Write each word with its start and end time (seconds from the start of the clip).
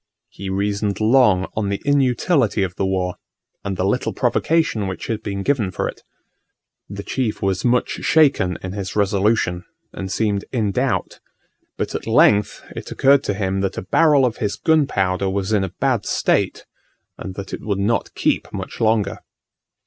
He 0.29 0.49
reasoned 0.49 0.99
long 0.99 1.45
on 1.55 1.69
the 1.69 1.79
inutility 1.85 2.63
of 2.63 2.75
the 2.75 2.87
war, 2.87 3.17
and 3.63 3.77
the 3.77 3.85
little 3.85 4.13
provocation 4.13 4.87
which 4.87 5.05
had 5.05 5.21
been 5.21 5.43
given 5.43 5.69
for 5.69 5.87
it. 5.87 6.01
The 6.89 7.03
chief 7.03 7.43
was 7.43 7.63
much 7.63 7.99
shaken 8.03 8.57
in 8.63 8.71
his 8.71 8.95
resolution, 8.95 9.63
and 9.93 10.11
seemed 10.11 10.43
in 10.51 10.71
doubt: 10.71 11.19
but 11.77 11.93
at 11.93 12.07
length 12.07 12.63
it 12.75 12.89
occurred 12.89 13.23
to 13.25 13.35
him 13.35 13.61
that 13.61 13.77
a 13.77 13.83
barrel 13.83 14.25
of 14.25 14.37
his 14.37 14.55
gunpowder 14.55 15.29
was 15.29 15.53
in 15.53 15.63
a 15.63 15.69
bad 15.69 16.07
state, 16.07 16.65
and 17.19 17.35
that 17.35 17.53
it 17.53 17.61
would 17.61 17.77
not 17.77 18.15
keep 18.15 18.51
much 18.51 18.81
longer. 18.81 19.19